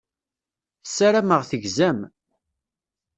[0.83, 1.99] Ssarameɣ tegzam.